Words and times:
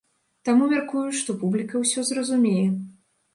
Таму, 0.47 0.69
мяркую, 0.71 1.03
што 1.19 1.35
публіка 1.43 1.83
ўсё 1.83 2.05
зразумее. 2.09 2.65